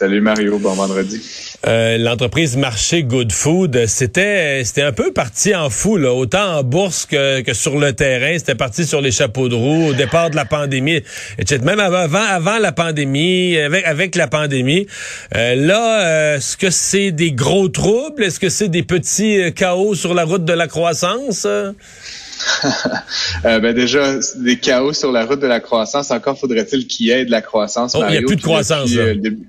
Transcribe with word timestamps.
Salut 0.00 0.22
Mario, 0.22 0.58
bon 0.58 0.72
vendredi. 0.72 1.20
Euh, 1.66 1.98
L'entreprise 1.98 2.56
Marché 2.56 3.02
Good 3.02 3.32
Food, 3.32 3.84
c'était 3.86 4.62
c'était 4.64 4.80
un 4.80 4.92
peu 4.92 5.12
parti 5.12 5.54
en 5.54 5.68
fou, 5.68 5.98
là, 5.98 6.14
autant 6.14 6.56
en 6.56 6.62
bourse 6.62 7.04
que, 7.04 7.42
que 7.42 7.52
sur 7.52 7.78
le 7.78 7.92
terrain. 7.92 8.38
C'était 8.38 8.54
parti 8.54 8.86
sur 8.86 9.02
les 9.02 9.10
chapeaux 9.10 9.50
de 9.50 9.54
roue 9.54 9.88
au 9.88 9.92
départ 9.92 10.30
de 10.30 10.36
la 10.36 10.46
pandémie, 10.46 11.02
etc. 11.36 11.60
Même 11.62 11.80
avant, 11.80 12.22
avant 12.22 12.58
la 12.58 12.72
pandémie, 12.72 13.58
avec, 13.58 13.84
avec 13.84 14.14
la 14.14 14.26
pandémie. 14.26 14.86
Euh, 15.36 15.54
là, 15.54 16.06
euh, 16.06 16.36
est-ce 16.38 16.56
que 16.56 16.70
c'est 16.70 17.10
des 17.10 17.32
gros 17.32 17.68
troubles? 17.68 18.24
Est-ce 18.24 18.40
que 18.40 18.48
c'est 18.48 18.70
des 18.70 18.82
petits 18.82 19.38
euh, 19.38 19.50
chaos 19.50 19.94
sur 19.94 20.14
la 20.14 20.24
route 20.24 20.46
de 20.46 20.54
la 20.54 20.66
croissance? 20.66 21.46
euh, 23.44 23.58
ben 23.60 23.74
déjà, 23.74 24.14
des 24.36 24.58
chaos 24.58 24.94
sur 24.94 25.12
la 25.12 25.26
route 25.26 25.40
de 25.40 25.46
la 25.46 25.60
croissance. 25.60 26.10
Encore 26.10 26.38
faudrait-il 26.38 26.86
qu'il 26.86 27.08
y 27.08 27.10
ait 27.10 27.26
de 27.26 27.30
la 27.30 27.42
croissance. 27.42 27.94
Oh, 27.94 28.02
il 28.08 28.12
n'y 28.12 28.16
a 28.16 28.22
plus 28.22 28.36
de 28.36 28.42
croissance. 28.42 28.90
Depuis, 28.90 28.98
euh, 28.98 29.14
début, 29.14 29.48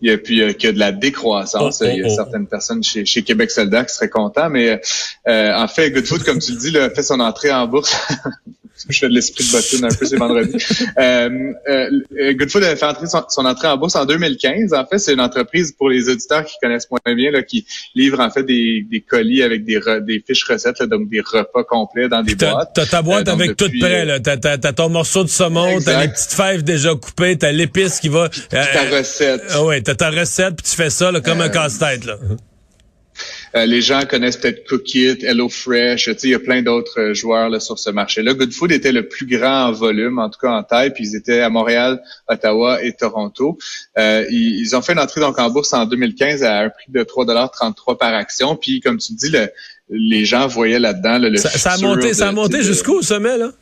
il 0.00 0.10
y 0.10 0.12
a 0.12 0.18
puis 0.18 0.42
euh, 0.42 0.52
que 0.52 0.68
de 0.68 0.78
la 0.78 0.92
décroissance. 0.92 1.80
Oh, 1.82 1.84
oh, 1.86 1.90
il 1.92 2.00
y 2.00 2.02
a 2.02 2.06
oh. 2.06 2.14
certaines 2.14 2.46
personnes 2.46 2.82
chez, 2.82 3.04
chez 3.04 3.22
Québec 3.22 3.50
Soldat 3.50 3.84
qui 3.84 3.94
seraient 3.94 4.08
contents, 4.08 4.50
mais 4.50 4.80
euh, 5.26 5.54
en 5.54 5.68
fait, 5.68 5.90
Good 5.90 6.06
Food, 6.06 6.24
comme 6.24 6.38
tu 6.38 6.52
le 6.52 6.58
dis, 6.58 6.70
là, 6.70 6.90
fait 6.90 7.02
son 7.02 7.20
entrée 7.20 7.52
en 7.52 7.66
bourse. 7.66 7.96
Je 8.88 8.98
fais 8.98 9.08
de 9.08 9.14
l'esprit 9.14 9.44
de 9.44 9.52
bottine 9.52 9.84
un 9.84 9.88
peu, 9.88 10.06
c'est 10.06 10.16
vendredi. 10.16 10.56
Euh, 10.98 11.52
euh, 11.68 12.32
Good 12.34 12.50
Food 12.50 12.64
a 12.64 12.74
fait 12.74 12.84
entrer 12.86 13.06
son, 13.06 13.22
son, 13.28 13.44
entrée 13.44 13.68
en 13.68 13.76
bourse 13.76 13.94
en 13.96 14.04
2015. 14.04 14.72
En 14.74 14.84
fait, 14.86 14.98
c'est 14.98 15.12
une 15.12 15.20
entreprise 15.20 15.72
pour 15.72 15.88
les 15.88 16.08
auditeurs 16.08 16.44
qui 16.44 16.54
connaissent 16.60 16.88
moins 16.90 17.14
bien, 17.14 17.30
là, 17.30 17.42
qui 17.42 17.66
livre 17.94 18.20
en 18.20 18.30
fait 18.30 18.42
des, 18.42 18.84
des 18.90 19.00
colis 19.00 19.42
avec 19.42 19.64
des, 19.64 19.78
re, 19.78 20.00
des 20.00 20.22
fiches 20.26 20.44
recettes, 20.44 20.78
là, 20.80 20.86
donc 20.86 21.08
des 21.08 21.20
repas 21.20 21.62
complets 21.64 22.08
dans 22.08 22.22
des 22.22 22.34
boîtes. 22.34 22.70
t'as 22.74 22.86
ta 22.86 23.02
boîte 23.02 23.28
Euh, 23.28 23.32
avec 23.32 23.56
tout 23.56 23.66
depuis, 23.66 23.80
prêt, 23.80 24.00
euh, 24.02 24.04
là. 24.04 24.20
T'as, 24.20 24.36
t'as, 24.36 24.58
t'as 24.58 24.72
ton 24.72 24.88
morceau 24.88 25.22
de 25.24 25.28
saumon, 25.28 25.80
t'as 25.84 26.00
les 26.02 26.08
petites 26.08 26.32
fèves 26.32 26.62
déjà 26.62 26.94
coupées, 26.94 27.36
t'as 27.38 27.52
l'épice 27.52 28.00
qui 28.00 28.08
va... 28.08 28.24
euh, 28.24 28.28
ta 28.50 28.96
recette. 28.98 29.42
Ah 29.50 29.64
ouais, 29.64 29.80
t'as 29.82 29.94
ta 29.94 30.10
recette, 30.10 30.56
puis 30.56 30.70
tu 30.70 30.76
fais 30.76 30.90
ça 30.90 31.12
là, 31.12 31.20
comme 31.20 31.40
un 31.40 31.46
Euh, 31.46 31.48
casse-tête. 31.50 32.04
Là. 32.04 32.16
Euh, 33.56 33.66
les 33.66 33.80
gens 33.80 34.02
connaissent 34.08 34.36
peut-être 34.36 34.66
Cookit, 34.68 35.18
HelloFresh, 35.24 36.04
tu 36.04 36.10
sais, 36.12 36.18
il 36.24 36.30
y 36.30 36.34
a 36.34 36.38
plein 36.38 36.62
d'autres 36.62 37.00
euh, 37.00 37.14
joueurs 37.14 37.48
là, 37.48 37.60
sur 37.60 37.78
ce 37.78 37.90
marché-là. 37.90 38.34
Good 38.34 38.52
Food 38.52 38.72
était 38.72 38.92
le 38.92 39.08
plus 39.08 39.26
grand 39.26 39.66
en 39.68 39.72
volume, 39.72 40.18
en 40.18 40.28
tout 40.30 40.38
cas 40.40 40.50
en 40.50 40.62
taille, 40.62 40.92
puis 40.92 41.04
ils 41.08 41.16
étaient 41.16 41.40
à 41.40 41.48
Montréal, 41.48 42.00
Ottawa 42.28 42.82
et 42.84 42.92
Toronto. 42.92 43.58
Euh, 43.98 44.24
ils, 44.30 44.60
ils 44.60 44.76
ont 44.76 44.82
fait 44.82 44.92
une 44.92 44.98
entrée 44.98 45.20
donc 45.20 45.38
en 45.38 45.48
bourse 45.50 45.72
en 45.72 45.86
2015 45.86 46.42
à 46.42 46.58
un 46.60 46.68
prix 46.70 46.90
de 46.90 47.02
3,33 47.02 47.96
par 47.98 48.14
action. 48.14 48.56
Puis 48.56 48.80
comme 48.80 48.98
tu 48.98 49.12
dis, 49.14 49.30
le- 49.30 49.48
les 49.90 50.26
gens 50.26 50.46
voyaient 50.46 50.78
là-dedans 50.78 51.16
là, 51.18 51.30
le 51.30 51.38
Ça, 51.38 51.48
ça 51.50 51.72
a 51.72 51.78
monté, 51.78 52.08
de- 52.08 52.12
ça 52.14 52.28
a 52.28 52.32
monté 52.32 52.62
jusqu'où 52.62 52.92
au 52.98 53.02
sommet, 53.02 53.38
là? 53.38 53.52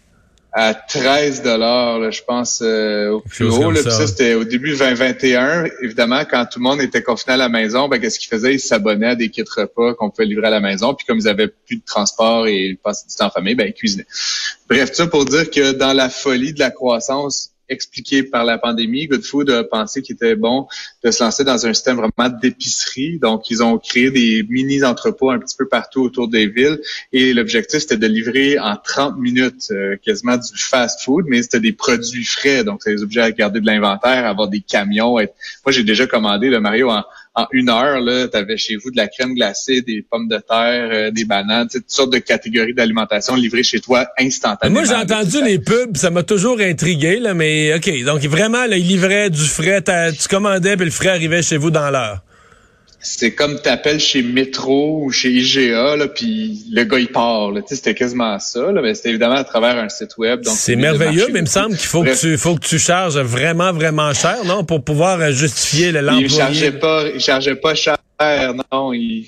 À 0.59 0.73
13 0.73 1.43
dollars, 1.43 2.11
je 2.11 2.23
pense, 2.25 2.63
euh, 2.63 3.11
au 3.11 3.21
plus 3.21 3.45
haut. 3.45 3.71
Là, 3.71 3.83
ça. 3.83 3.91
Ça, 3.91 4.07
c'était 4.07 4.33
au 4.33 4.45
début 4.45 4.75
2021. 4.75 5.67
Évidemment, 5.83 6.23
quand 6.25 6.47
tout 6.51 6.61
le 6.61 6.63
monde 6.63 6.81
était 6.81 7.03
confiné 7.03 7.35
à 7.35 7.37
la 7.37 7.51
maison, 7.51 7.89
ben, 7.89 8.01
qu'est-ce 8.01 8.19
qu'ils 8.19 8.31
faisaient? 8.31 8.55
Ils 8.55 8.59
s'abonnaient 8.59 9.09
à 9.09 9.15
des 9.15 9.29
kits 9.29 9.45
repas 9.55 9.93
qu'on 9.93 10.09
pouvait 10.09 10.25
livrer 10.25 10.47
à 10.47 10.51
la 10.51 10.61
maison. 10.61 10.95
Puis 10.95 11.05
comme 11.05 11.19
ils 11.19 11.29
avaient 11.29 11.49
plus 11.49 11.77
de 11.77 11.85
transport 11.85 12.47
et 12.47 12.69
ils 12.69 12.79
passaient 12.79 13.07
du 13.07 13.15
temps 13.15 13.27
en 13.27 13.31
famille, 13.31 13.55
ben, 13.55 13.67
ils 13.67 13.75
cuisinaient. 13.75 14.07
Bref, 14.67 14.93
tout 14.93 14.97
ça 14.97 15.07
pour 15.09 15.27
dire 15.27 15.51
que 15.51 15.73
dans 15.73 15.93
la 15.93 16.09
folie 16.09 16.55
de 16.55 16.59
la 16.59 16.71
croissance 16.71 17.51
expliquée 17.69 18.23
par 18.23 18.45
la 18.45 18.59
pandémie, 18.59 19.07
Good 19.07 19.25
Food 19.25 19.51
a 19.51 19.65
pensé 19.65 20.03
qu'il 20.03 20.15
était 20.15 20.37
bon 20.37 20.67
de 21.03 21.11
se 21.11 21.23
lancer 21.23 21.45
dans 21.45 21.67
un 21.67 21.75
système 21.75 21.97
vraiment 21.97 22.37
d'épicerie. 22.41 23.19
Donc, 23.19 23.51
ils 23.51 23.63
ont 23.63 23.79
créé 23.79 24.11
des 24.11 24.45
mini-entrepôts 24.49 25.31
un 25.31 25.39
petit 25.39 25.57
peu 25.57 25.67
partout 25.67 26.03
autour 26.03 26.29
des 26.29 26.47
villes. 26.47 26.81
Et 27.13 27.35
l'objectif, 27.35 27.81
c'était 27.81 27.97
de 27.97 28.07
livrer 28.07 28.59
en 28.59 28.77
30 28.77 29.19
minutes 29.19 29.69
euh, 29.71 29.97
quasiment 30.05 30.37
du 30.37 30.59
fast-food, 30.59 31.27
mais 31.29 31.43
c'était 31.43 31.61
des 31.61 31.73
produits 31.73 32.25
frais. 32.25 32.65
Donc, 32.65 32.83
ça 32.83 32.91
les 32.91 33.03
obligeait 33.03 33.23
à 33.23 33.33
garder 33.33 33.61
de 33.61 33.67
l'inventaire, 33.67 34.27
avoir 34.27 34.49
des 34.49 34.61
camions. 34.61 35.15
Moi, 35.15 35.27
j'ai 35.69 35.85
déjà 35.85 36.07
commandé, 36.07 36.49
le 36.49 36.61
Mario, 36.61 36.91
en, 36.91 37.03
en 37.37 37.47
une 37.53 37.69
heure, 37.69 38.01
là, 38.01 38.27
avais 38.33 38.57
chez 38.57 38.77
vous 38.77 38.91
de 38.91 38.97
la 38.97 39.09
crème 39.09 39.35
glacée, 39.35 39.83
des 39.83 40.05
pommes 40.11 40.27
de 40.27 40.39
terre, 40.39 40.89
euh, 40.91 41.11
des 41.11 41.27
bananes, 41.27 41.69
toutes 41.71 41.91
sortes 41.91 42.13
de 42.13 42.19
catégories 42.19 42.73
d'alimentation 42.73 43.35
livrées 43.35 43.63
chez 43.63 43.81
toi 43.81 44.07
instantanément. 44.19 44.81
Moi, 44.81 44.89
j'ai 44.89 44.95
entendu 44.95 45.45
les 45.45 45.59
pubs, 45.59 45.97
ça 45.97 46.11
m'a 46.11 46.23
toujours 46.23 46.61
intrigué, 46.61 47.21
là, 47.21 47.35
mais 47.35 47.75
OK. 47.75 48.05
Donc, 48.05 48.23
vraiment, 48.23 48.65
là, 48.65 48.79
ils 48.79 48.87
livraient 48.87 49.29
du 49.29 49.45
frais, 49.45 49.83
tu 49.83 50.29
commandais, 50.29 50.77
puis 50.77 50.87
le 50.87 50.91
frais 50.91 51.11
arrivait 51.11 51.43
chez 51.43 51.59
vous 51.59 51.71
dans 51.71 51.91
l'heure. 51.91 52.23
C'est 53.09 53.35
comme 53.35 53.61
t'appelles 53.61 54.01
chez 54.01 54.23
Metro 54.23 55.03
ou 55.05 55.13
chez 55.13 55.31
IGA, 55.31 55.97
là, 55.97 56.09
puis 56.09 56.65
le 56.73 56.83
gars, 56.83 56.99
il 56.99 57.07
part. 57.09 57.53
Là. 57.53 57.61
C'était 57.67 57.95
quasiment 57.95 58.39
ça, 58.41 58.73
là, 58.73 58.83
mais 58.83 58.95
c'était 58.95 59.11
évidemment 59.11 59.37
à 59.37 59.45
travers 59.45 59.79
un 59.79 59.89
site 59.89 60.19
web. 60.19 60.43
donc 60.43 60.55
C'est 60.57 60.75
le 60.75 60.81
merveilleux, 60.81 61.29
mais 61.33 61.39
il 61.39 61.43
me 61.43 61.47
semble 61.47 61.77
qu'il 61.77 61.87
faut 61.87 62.03
que 62.03 62.19
tu 62.19 62.37
faut 62.37 62.57
que 62.57 62.67
tu 62.67 62.79
charges 62.81 63.19
vraiment, 63.19 63.73
vraiment 63.73 64.13
cher, 64.13 64.39
non? 64.45 64.65
Pour 64.65 64.83
pouvoir 64.83 65.21
euh, 65.21 65.31
justifier 65.31 65.93
le 65.93 66.01
Il 66.01 66.05
l'employé. 66.05 66.29
chargeait 66.29 66.73
pas, 66.73 67.05
il 67.15 67.21
chargeait 67.21 67.55
pas 67.55 67.75
cher, 67.77 67.97
non. 68.73 68.93
Il, 68.93 69.25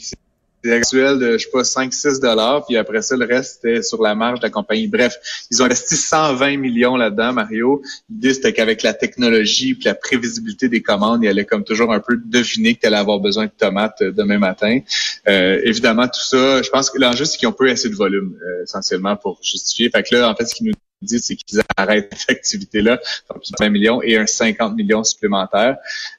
actuel 0.64 1.18
de, 1.18 1.38
je 1.38 1.44
sais 1.44 1.50
pas, 1.50 1.62
5-6 1.62 2.20
dollars, 2.20 2.64
puis 2.66 2.76
après 2.76 3.02
ça, 3.02 3.16
le 3.16 3.24
reste, 3.24 3.60
c'était 3.62 3.82
sur 3.82 4.02
la 4.02 4.14
marge 4.14 4.40
de 4.40 4.46
la 4.46 4.50
compagnie. 4.50 4.88
Bref, 4.88 5.16
ils 5.50 5.62
ont 5.62 5.66
investi 5.66 5.96
120 5.96 6.56
millions 6.56 6.96
là-dedans, 6.96 7.32
Mario. 7.32 7.82
L'idée, 8.10 8.34
c'était 8.34 8.52
qu'avec 8.52 8.82
la 8.82 8.94
technologie 8.94 9.74
puis 9.74 9.84
la 9.84 9.94
prévisibilité 9.94 10.68
des 10.68 10.82
commandes, 10.82 11.22
il 11.22 11.28
allait 11.28 11.44
comme 11.44 11.64
toujours 11.64 11.92
un 11.92 12.00
peu 12.00 12.16
deviner 12.16 12.74
que 12.74 12.80
tu 12.80 12.86
allais 12.86 12.96
avoir 12.96 13.20
besoin 13.20 13.46
de 13.46 13.52
tomates 13.56 14.02
euh, 14.02 14.12
demain 14.12 14.38
matin. 14.38 14.80
Euh, 15.28 15.60
évidemment, 15.64 16.06
tout 16.06 16.20
ça, 16.20 16.62
je 16.62 16.70
pense 16.70 16.90
que 16.90 16.98
l'enjeu, 16.98 17.24
c'est 17.24 17.38
qu'ils 17.38 17.48
ont 17.48 17.52
peu 17.52 17.68
assez 17.70 17.88
de 17.88 17.94
volume, 17.94 18.36
euh, 18.42 18.62
essentiellement, 18.64 19.16
pour 19.16 19.38
justifier. 19.42 19.90
Fait 19.90 20.02
que 20.02 20.14
là, 20.14 20.30
en 20.30 20.34
fait, 20.34 20.46
ce 20.46 20.54
qu'ils 20.54 20.66
nous 20.66 20.72
disent, 21.02 21.24
c'est 21.24 21.36
qu'ils 21.36 21.60
arrêtent 21.76 22.12
cette 22.16 22.30
activité-là, 22.30 23.00
donc 23.30 23.42
20 23.58 23.68
millions 23.70 24.02
et 24.02 24.16
un 24.16 24.26
50 24.26 24.76
millions 24.76 25.04
supplémentaires. 25.04 25.76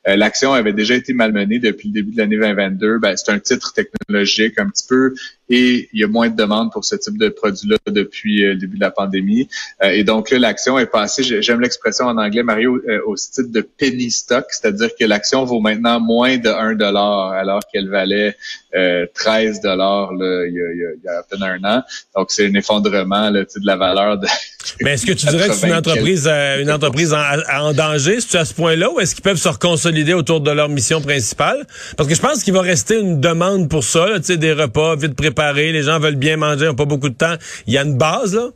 Euh, 0.07 0.15
L'action 0.15 0.53
avait 0.53 0.73
déjà 0.73 0.95
été 0.95 1.13
malmenée 1.13 1.59
depuis 1.59 1.89
le 1.89 1.93
début 1.93 2.11
de 2.11 2.17
l'année 2.17 2.37
2022. 2.37 2.99
Ben, 2.99 3.15
c'est 3.15 3.31
un 3.31 3.39
titre 3.39 3.73
technologique 3.73 4.57
un 4.59 4.69
petit 4.69 4.85
peu 4.87 5.13
et 5.49 5.89
il 5.93 5.99
y 5.99 6.03
a 6.03 6.07
moins 6.07 6.29
de 6.29 6.35
demandes 6.35 6.71
pour 6.71 6.85
ce 6.85 6.95
type 6.95 7.17
de 7.17 7.29
produit-là 7.29 7.77
depuis 7.87 8.43
euh, 8.43 8.49
le 8.53 8.55
début 8.59 8.75
de 8.77 8.81
la 8.81 8.91
pandémie. 8.91 9.47
Euh, 9.83 9.89
et 9.89 10.03
donc 10.03 10.29
là, 10.29 10.39
l'action 10.39 10.77
est 10.77 10.85
passée, 10.85 11.23
j'ai- 11.23 11.41
j'aime 11.41 11.59
l'expression 11.61 12.05
en 12.05 12.17
anglais, 12.17 12.43
Mario, 12.43 12.79
euh, 12.87 12.99
au 13.07 13.15
style 13.15 13.51
de 13.51 13.61
penny 13.61 14.11
stock, 14.11 14.45
c'est-à-dire 14.49 14.89
que 14.99 15.05
l'action 15.05 15.43
vaut 15.45 15.59
maintenant 15.59 15.99
moins 15.99 16.37
de 16.37 16.49
1 16.49 16.75
dollar 16.75 17.31
alors 17.33 17.61
qu'elle 17.71 17.89
valait 17.89 18.35
euh, 18.75 19.05
13 19.15 19.61
dollars 19.61 20.11
il, 20.13 20.19
y 20.19 20.23
a- 20.23 20.45
il 20.47 20.53
y 20.55 20.85
a- 20.85 20.93
il 20.95 21.03
y 21.03 21.07
a 21.07 21.19
à 21.19 21.23
peine 21.23 21.41
un 21.43 21.77
an. 21.77 21.83
Donc 22.15 22.29
c'est 22.29 22.45
un 22.45 22.53
effondrement 22.53 23.29
là, 23.31 23.43
tu 23.45 23.59
de 23.59 23.65
la 23.65 23.75
valeur 23.77 24.17
de 24.19 24.27
Mais 24.81 24.93
est-ce 24.93 25.05
que 25.05 25.13
tu 25.13 25.25
dirais 25.25 25.47
que 25.47 25.53
c'est 25.55 25.67
une 25.67 25.73
80 25.73 25.77
entreprise, 25.79 26.27
une 26.27 26.71
entreprise 26.71 27.13
en, 27.13 27.23
en 27.59 27.73
danger, 27.73 28.19
c'est 28.19 28.37
à 28.37 28.45
ce 28.45 28.53
point-là, 28.53 28.91
ou 28.91 28.99
est-ce 28.99 29.15
qu'ils 29.15 29.23
peuvent 29.23 29.37
se 29.37 29.47
reconsolider 29.47 30.13
autour 30.13 30.41
de 30.41 30.51
leur 30.51 30.69
mission 30.69 31.01
principale? 31.01 31.65
Parce 31.97 32.07
que 32.07 32.13
je 32.13 32.21
pense 32.21 32.43
qu'il 32.43 32.53
va 32.53 32.61
rester 32.61 32.99
une 32.99 33.19
demande 33.19 33.69
pour 33.69 33.83
ça, 33.83 34.07
là, 34.07 34.19
tu 34.19 34.37
des 34.37 34.53
repas 34.53 34.95
vite 34.95 35.15
préparés, 35.15 35.38
les 35.53 35.83
gens 35.83 35.99
veulent 35.99 36.15
bien 36.15 36.37
manger, 36.37 36.65
n'ont 36.65 36.75
pas 36.75 36.85
beaucoup 36.85 37.09
de 37.09 37.15
temps. 37.15 37.35
Il 37.67 37.73
y 37.73 37.77
a 37.77 37.83
une 37.83 37.97
base, 37.97 38.35
là? 38.35 38.49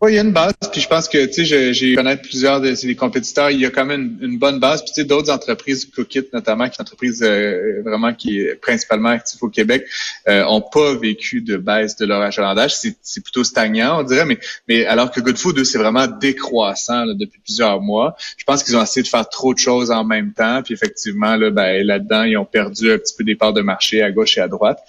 Oui, 0.00 0.12
il 0.12 0.16
y 0.16 0.18
a 0.18 0.22
une 0.22 0.32
base, 0.32 0.54
puis 0.72 0.80
je 0.80 0.88
pense 0.88 1.08
que, 1.08 1.24
tu 1.26 1.46
sais, 1.46 1.72
j'ai 1.72 1.94
connaître 1.94 2.22
plusieurs 2.22 2.60
de 2.60 2.74
ces 2.74 2.94
compétiteurs, 2.96 3.50
il 3.50 3.60
y 3.60 3.66
a 3.66 3.70
quand 3.70 3.84
même 3.84 4.18
une, 4.20 4.38
bonne 4.38 4.58
base, 4.58 4.82
puis 4.82 4.90
tu 4.92 5.00
sais, 5.00 5.04
d'autres 5.04 5.30
entreprises, 5.30 5.86
Cookit 5.86 6.24
notamment, 6.32 6.64
qui 6.64 6.72
est 6.72 6.78
une 6.78 6.82
entreprise 6.82 7.22
euh, 7.22 7.80
vraiment 7.84 8.12
qui 8.12 8.40
est 8.40 8.56
principalement 8.56 9.10
active 9.10 9.42
au 9.42 9.48
Québec, 9.48 9.86
euh, 10.28 10.44
ont 10.46 10.60
pas 10.60 10.94
vécu 10.96 11.42
de 11.42 11.56
baisse 11.56 11.96
de 11.96 12.06
leur 12.06 12.20
achalandage, 12.20 12.74
c'est 12.74 13.22
plutôt 13.22 13.44
stagnant, 13.44 14.00
on 14.00 14.02
dirait, 14.02 14.26
mais, 14.26 14.38
mais 14.68 14.84
alors 14.84 15.12
que 15.12 15.20
Good 15.20 15.38
Food, 15.38 15.64
c'est 15.64 15.78
vraiment 15.78 16.08
décroissant 16.08 17.06
depuis 17.06 17.40
plusieurs 17.44 17.80
mois. 17.80 18.16
Je 18.36 18.44
pense 18.44 18.64
qu'ils 18.64 18.76
ont 18.76 18.82
essayé 18.82 19.02
de 19.02 19.08
faire 19.08 19.28
trop 19.28 19.54
de 19.54 19.58
choses 19.58 19.92
en 19.92 20.04
même 20.04 20.32
temps, 20.32 20.60
puis 20.62 20.74
effectivement, 20.74 21.36
là, 21.36 21.50
ben, 21.50 21.86
là-dedans, 21.86 22.24
ils 22.24 22.36
ont 22.36 22.44
perdu 22.44 22.92
un 22.92 22.98
petit 22.98 23.14
peu 23.16 23.22
des 23.22 23.36
parts 23.36 23.52
de 23.52 23.62
marché 23.62 24.02
à 24.02 24.10
gauche 24.10 24.38
et 24.38 24.40
à 24.40 24.48
droite. 24.48 24.80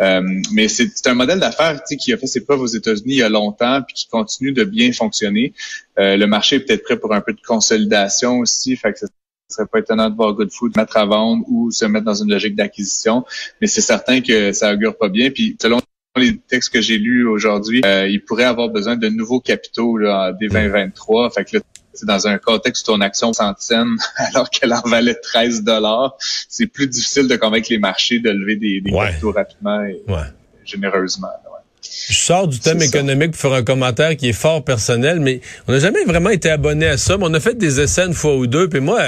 Euh, 0.00 0.22
mais 0.52 0.68
c'est 0.68 1.06
un 1.06 1.14
modèle 1.14 1.40
d'affaires 1.40 1.76
tu 1.80 1.94
sais, 1.94 1.96
qui 1.96 2.12
a 2.12 2.16
fait 2.16 2.26
ses 2.26 2.44
preuves 2.44 2.60
aux 2.60 2.66
États-Unis 2.66 3.14
il 3.14 3.16
y 3.16 3.22
a 3.22 3.28
longtemps 3.28 3.82
puis 3.82 3.94
qui 3.94 4.08
continue 4.08 4.52
de 4.52 4.59
bien 4.64 4.92
fonctionner. 4.92 5.52
Euh, 5.98 6.16
le 6.16 6.26
marché 6.26 6.56
est 6.56 6.60
peut-être 6.60 6.82
prêt 6.84 6.98
pour 6.98 7.14
un 7.14 7.20
peu 7.20 7.32
de 7.32 7.40
consolidation 7.40 8.38
aussi, 8.38 8.76
fait 8.76 8.92
que 8.92 8.98
ce 9.00 9.06
serait 9.48 9.66
pas 9.66 9.80
étonnant 9.80 10.08
de 10.10 10.14
voir 10.16 10.32
Good 10.34 10.52
Food 10.52 10.76
mettre 10.76 10.96
à 10.96 11.04
vendre 11.06 11.44
ou 11.48 11.70
se 11.70 11.84
mettre 11.84 12.04
dans 12.04 12.14
une 12.14 12.30
logique 12.30 12.54
d'acquisition. 12.56 13.24
Mais 13.60 13.66
c'est 13.66 13.80
certain 13.80 14.20
que 14.20 14.52
ça 14.52 14.72
augure 14.72 14.96
pas 14.96 15.08
bien. 15.08 15.30
Puis 15.30 15.56
selon 15.60 15.80
les 16.16 16.36
textes 16.38 16.72
que 16.72 16.80
j'ai 16.80 16.98
lus 16.98 17.26
aujourd'hui, 17.26 17.82
euh, 17.84 18.06
il 18.08 18.24
pourrait 18.24 18.44
avoir 18.44 18.68
besoin 18.68 18.96
de 18.96 19.08
nouveaux 19.08 19.40
capitaux 19.40 19.96
là, 19.96 20.32
dès 20.38 20.48
2023. 20.48 21.30
Fait 21.30 21.44
que 21.44 21.56
là, 21.56 21.62
c'est 21.92 22.06
dans 22.06 22.28
un 22.28 22.38
contexte 22.38 22.88
où 22.88 22.92
ton 22.92 23.00
action 23.00 23.32
centième, 23.32 23.96
alors 24.16 24.48
qu'elle 24.50 24.72
en 24.72 24.80
valait 24.82 25.14
13 25.16 25.62
dollars, 25.64 26.16
c'est 26.48 26.66
plus 26.66 26.86
difficile 26.86 27.26
de 27.26 27.36
convaincre 27.36 27.68
les 27.70 27.78
marchés 27.78 28.20
de 28.20 28.30
lever 28.30 28.56
des, 28.56 28.80
des 28.80 28.92
Ouais. 28.92 29.06
capitaux 29.06 29.32
rapidement 29.32 29.82
et 29.84 30.00
Ouais. 30.08 30.18
généreusement. 30.64 31.26
ouais. 31.28 31.59
Je 31.90 32.14
sors 32.14 32.46
du 32.46 32.60
thème 32.60 32.80
économique 32.82 33.32
pour 33.32 33.40
faire 33.40 33.52
un 33.52 33.64
commentaire 33.64 34.16
qui 34.16 34.28
est 34.28 34.32
fort 34.32 34.64
personnel, 34.64 35.18
mais 35.18 35.40
on 35.66 35.72
n'a 35.72 35.80
jamais 35.80 36.04
vraiment 36.04 36.30
été 36.30 36.48
abonné 36.48 36.86
à 36.86 36.96
ça. 36.96 37.16
Mais 37.18 37.24
on 37.26 37.34
a 37.34 37.40
fait 37.40 37.58
des 37.58 37.80
essais 37.80 38.06
une 38.06 38.14
fois 38.14 38.36
ou 38.36 38.46
deux, 38.46 38.68
puis 38.68 38.80
moi, 38.80 39.00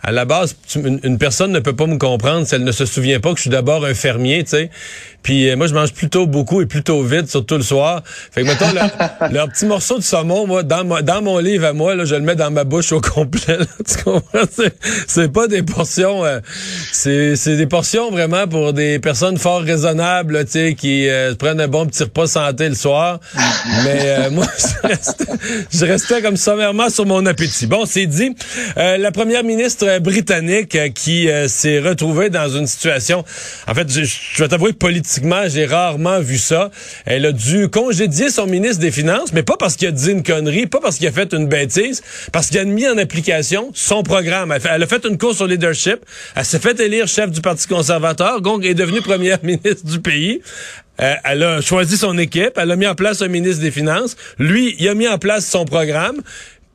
à 0.00 0.12
la 0.12 0.24
base, 0.24 0.56
une, 0.76 1.18
personne 1.18 1.50
ne 1.50 1.58
peut 1.58 1.74
pas 1.74 1.86
me 1.86 1.98
comprendre 1.98 2.46
si 2.46 2.54
elle 2.54 2.62
ne 2.62 2.72
se 2.72 2.86
souvient 2.86 3.18
pas 3.18 3.30
que 3.30 3.36
je 3.36 3.42
suis 3.42 3.50
d'abord 3.50 3.84
un 3.84 3.94
fermier, 3.94 4.44
tu 4.44 4.50
sais. 4.50 4.70
Puis 5.24 5.50
euh, 5.50 5.56
moi, 5.56 5.66
je 5.66 5.74
mange 5.74 5.92
plutôt 5.92 6.26
beaucoup 6.26 6.62
et 6.62 6.66
plutôt 6.66 7.02
vite, 7.02 7.28
surtout 7.28 7.56
le 7.56 7.62
soir. 7.62 8.02
Fait 8.06 8.42
que 8.42 8.46
mettons, 8.46 8.72
leur, 9.32 9.48
petit 9.52 9.66
morceau 9.66 9.98
de 9.98 10.04
saumon, 10.04 10.46
moi, 10.46 10.62
dans, 10.62 10.84
dans 11.02 11.22
mon 11.22 11.38
livre 11.38 11.66
à 11.66 11.72
moi, 11.72 11.96
là, 11.96 12.04
je 12.04 12.14
le 12.14 12.20
mets 12.20 12.36
dans 12.36 12.52
ma 12.52 12.62
bouche 12.62 12.92
au 12.92 13.00
complet. 13.00 13.58
tu 13.86 14.04
comprends? 14.04 14.46
C'est 15.08 15.32
pas 15.32 15.48
des 15.48 15.62
portions... 15.62 16.24
Euh, 16.24 16.38
c'est 16.92 17.56
des 17.56 17.66
portions 17.66 18.10
vraiment 18.12 18.46
pour 18.46 18.72
des 18.72 19.00
personnes 19.00 19.36
fort 19.36 19.62
raisonnables, 19.62 20.44
tu 20.44 20.52
sais, 20.52 20.74
qui 20.74 21.08
euh, 21.08 21.34
prennent 21.34 21.60
un 21.60 21.68
bon 21.68 21.86
petit 21.86 22.04
repas 22.04 22.28
santé 22.28 22.68
le 22.68 22.76
soir. 22.76 23.18
Mais 23.84 24.30
moi, 24.30 24.46
je 24.56 24.88
restais, 24.88 25.24
je 25.72 25.84
restais, 25.84 26.22
comme 26.22 26.36
sommairement 26.36 26.88
sur 26.88 27.04
mon 27.04 27.26
appétit. 27.26 27.66
Bon, 27.66 27.84
c'est 27.84 28.06
dit. 28.06 28.34
la 28.76 29.10
première 29.10 29.42
ministre 29.42 29.87
britannique 30.00 30.78
qui 30.94 31.28
s'est 31.46 31.80
retrouvée 31.80 32.30
dans 32.30 32.48
une 32.48 32.66
situation... 32.66 33.24
En 33.66 33.74
fait, 33.74 33.90
je, 33.90 34.42
vais 34.42 34.48
t'avouer 34.48 34.72
politique 34.72 35.24
j'ai 35.48 35.66
rarement 35.66 36.20
vu 36.20 36.38
ça. 36.38 36.70
Elle 37.04 37.26
a 37.26 37.32
dû 37.32 37.68
congédier 37.68 38.30
son 38.30 38.46
ministre 38.46 38.80
des 38.80 38.90
Finances, 38.90 39.32
mais 39.32 39.42
pas 39.42 39.56
parce 39.58 39.76
qu'il 39.76 39.88
a 39.88 39.90
dit 39.90 40.10
une 40.10 40.22
connerie, 40.22 40.66
pas 40.66 40.80
parce 40.80 40.96
qu'il 40.96 41.06
a 41.06 41.12
fait 41.12 41.32
une 41.32 41.46
bêtise, 41.46 42.02
parce 42.32 42.48
qu'il 42.48 42.58
a 42.58 42.64
mis 42.64 42.86
en 42.86 42.98
application 42.98 43.70
son 43.74 44.02
programme. 44.02 44.52
Elle, 44.52 44.82
a 44.82 44.86
fait 44.86 45.04
une 45.04 45.18
course 45.18 45.40
au 45.40 45.46
leadership. 45.46 45.98
Elle 46.34 46.44
s'est 46.44 46.58
fait 46.58 46.78
élire 46.80 47.06
chef 47.08 47.30
du 47.30 47.40
Parti 47.40 47.66
conservateur. 47.66 48.40
Gong 48.40 48.60
est 48.62 48.74
devenue 48.74 49.00
première 49.00 49.38
ministre 49.42 49.84
du 49.84 50.00
pays. 50.00 50.40
Euh, 51.00 51.14
elle 51.24 51.42
a 51.42 51.60
choisi 51.60 51.96
son 51.96 52.18
équipe. 52.18 52.52
Elle 52.56 52.70
a 52.70 52.76
mis 52.76 52.86
en 52.86 52.94
place 52.94 53.22
un 53.22 53.28
ministre 53.28 53.62
des 53.62 53.70
Finances. 53.70 54.16
Lui, 54.38 54.74
il 54.78 54.88
a 54.88 54.94
mis 54.94 55.08
en 55.08 55.18
place 55.18 55.46
son 55.46 55.64
programme. 55.64 56.16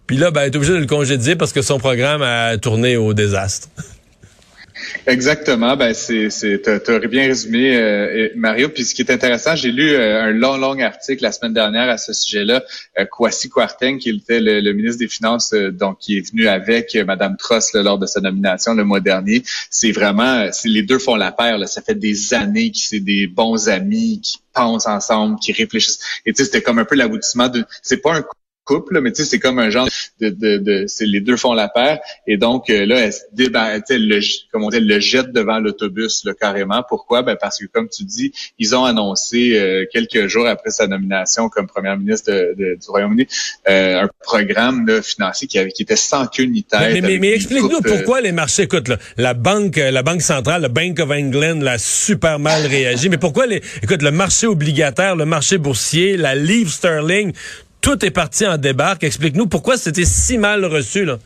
Puis 0.07 0.17
là, 0.17 0.31
ben, 0.31 0.41
elle 0.41 0.51
est 0.51 0.55
obligée 0.55 0.73
de 0.73 0.79
le 0.79 0.85
congédier 0.85 1.35
parce 1.35 1.53
que 1.53 1.61
son 1.61 1.79
programme 1.79 2.21
a 2.21 2.57
tourné 2.57 2.97
au 2.97 3.13
désastre. 3.13 3.69
Exactement. 5.05 5.75
Ben 5.75 5.93
c'est 5.93 6.29
t'as 6.61 6.99
bien 7.07 7.27
résumé 7.27 7.75
euh, 7.75 8.29
Mario. 8.35 8.69
Puis 8.69 8.85
ce 8.85 8.95
qui 8.95 9.01
est 9.01 9.11
intéressant, 9.11 9.55
j'ai 9.55 9.71
lu 9.71 9.91
euh, 9.91 10.23
un 10.23 10.31
long 10.31 10.57
long 10.57 10.79
article 10.79 11.23
la 11.23 11.31
semaine 11.31 11.53
dernière 11.53 11.89
à 11.89 11.97
ce 11.97 12.13
sujet-là. 12.13 12.63
Euh, 12.99 13.05
Kwasi 13.05 13.49
Kwarteng, 13.49 13.97
qui 13.97 14.09
était 14.09 14.39
le, 14.39 14.73
ministre 14.73 14.99
des 14.99 15.07
Finances, 15.07 15.53
euh, 15.53 15.71
donc 15.71 15.99
qui 15.99 16.17
est 16.17 16.31
venu 16.31 16.47
avec 16.47 16.95
Madame 16.95 17.37
Truss 17.37 17.73
lors 17.73 17.99
de 17.99 18.05
sa 18.05 18.21
nomination 18.21 18.73
le 18.73 18.83
mois 18.83 18.99
dernier. 18.99 19.43
C'est 19.69 19.91
vraiment, 19.91 20.49
les 20.65 20.83
deux 20.83 20.99
font 20.99 21.15
la 21.15 21.31
paire. 21.31 21.57
Là. 21.57 21.67
Ça 21.67 21.81
fait 21.81 21.95
des 21.95 22.33
années 22.33 22.71
que 22.71 22.77
c'est 22.77 22.99
des 22.99 23.27
bons 23.27 23.69
amis 23.69 24.21
qui 24.21 24.39
pensent 24.53 24.87
ensemble, 24.87 25.39
qui 25.39 25.51
réfléchissent. 25.51 25.99
Et 26.25 26.33
tu 26.33 26.37
sais, 26.37 26.45
c'était 26.45 26.61
comme 26.61 26.79
un 26.79 26.85
peu 26.85 26.95
l'aboutissement 26.95 27.49
de. 27.49 27.65
C'est 27.81 27.97
pas 27.97 28.15
un 28.15 28.23
couple, 28.63 29.01
mais 29.01 29.11
tu 29.11 29.23
sais, 29.23 29.29
c'est 29.29 29.39
comme 29.39 29.59
un 29.59 29.69
genre 29.69 29.87
de, 30.19 30.29
de, 30.29 30.57
de 30.57 30.85
c'est 30.87 31.05
les 31.05 31.21
deux 31.21 31.37
font 31.37 31.53
la 31.53 31.67
paire. 31.67 31.99
Et 32.27 32.37
donc 32.37 32.69
euh, 32.69 32.85
là, 32.85 32.99
elle 32.99 33.13
se 33.13 33.93
le, 33.97 34.19
comme 34.51 34.63
on 34.63 34.69
dit, 34.69 34.79
le 34.79 34.99
jette 34.99 35.31
devant 35.31 35.59
l'autobus 35.59 36.23
là, 36.25 36.33
carrément. 36.33 36.83
Pourquoi? 36.87 37.21
Ben 37.23 37.37
parce 37.39 37.59
que 37.59 37.65
comme 37.65 37.89
tu 37.89 38.03
dis, 38.03 38.31
ils 38.59 38.75
ont 38.75 38.85
annoncé 38.85 39.57
euh, 39.57 39.85
quelques 39.91 40.27
jours 40.27 40.47
après 40.47 40.71
sa 40.71 40.87
nomination 40.87 41.49
comme 41.49 41.67
première 41.67 41.97
ministre 41.97 42.53
du 42.55 42.87
Royaume-Uni 42.87 43.27
euh, 43.69 44.03
un 44.03 44.09
programme 44.21 44.85
là, 44.87 45.01
financier 45.01 45.47
qui, 45.47 45.59
avait, 45.59 45.71
qui 45.71 45.83
était 45.83 45.95
sans 45.95 46.27
queue 46.27 46.43
ni 46.43 46.63
tête. 46.63 47.01
Mais, 47.01 47.19
mais, 47.19 47.33
explique-nous 47.33 47.81
pourquoi 47.81 48.21
les 48.21 48.31
marchés, 48.31 48.63
écoute, 48.63 48.87
là, 48.87 48.97
la 49.17 49.33
banque, 49.33 49.77
la 49.77 50.03
banque 50.03 50.21
centrale, 50.21 50.61
la 50.61 50.69
Bank 50.69 50.99
of 50.99 51.11
England, 51.11 51.59
l'a 51.61 51.77
super 51.77 52.39
mal 52.39 52.65
réagi. 52.65 53.09
mais 53.09 53.17
pourquoi 53.17 53.45
les, 53.45 53.61
écoute, 53.81 54.01
le 54.01 54.11
marché 54.11 54.47
obligataire, 54.47 55.15
le 55.15 55.25
marché 55.25 55.57
boursier, 55.57 56.17
la 56.17 56.35
livre 56.35 56.71
sterling, 56.71 57.33
tout 57.83 58.03
est 58.03 58.11
parti 58.11 58.47
en 58.47 58.57
débarque. 58.57 59.03
Explique-nous 59.03 59.45
pourquoi 59.45 59.77
c'était 59.77 60.05
si 60.05 60.39
mal 60.39 60.65
reçu, 60.65 61.05
là. 61.05 61.19